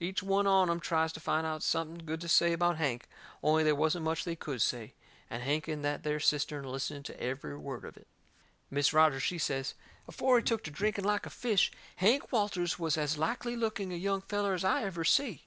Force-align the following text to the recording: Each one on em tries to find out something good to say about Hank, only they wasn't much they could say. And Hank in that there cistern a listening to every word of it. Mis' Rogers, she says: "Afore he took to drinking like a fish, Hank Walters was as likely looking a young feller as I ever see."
Each 0.00 0.24
one 0.24 0.48
on 0.48 0.68
em 0.68 0.80
tries 0.80 1.12
to 1.12 1.20
find 1.20 1.46
out 1.46 1.62
something 1.62 2.04
good 2.04 2.20
to 2.22 2.26
say 2.28 2.52
about 2.52 2.78
Hank, 2.78 3.08
only 3.44 3.62
they 3.62 3.72
wasn't 3.72 4.04
much 4.06 4.24
they 4.24 4.34
could 4.34 4.60
say. 4.60 4.94
And 5.30 5.44
Hank 5.44 5.68
in 5.68 5.82
that 5.82 6.02
there 6.02 6.18
cistern 6.18 6.64
a 6.64 6.68
listening 6.68 7.04
to 7.04 7.22
every 7.22 7.56
word 7.56 7.84
of 7.84 7.96
it. 7.96 8.08
Mis' 8.72 8.92
Rogers, 8.92 9.22
she 9.22 9.38
says: 9.38 9.74
"Afore 10.08 10.38
he 10.38 10.42
took 10.42 10.64
to 10.64 10.72
drinking 10.72 11.04
like 11.04 11.26
a 11.26 11.30
fish, 11.30 11.70
Hank 11.94 12.32
Walters 12.32 12.80
was 12.80 12.98
as 12.98 13.18
likely 13.18 13.54
looking 13.54 13.92
a 13.92 13.96
young 13.96 14.22
feller 14.22 14.52
as 14.54 14.64
I 14.64 14.82
ever 14.82 15.04
see." 15.04 15.46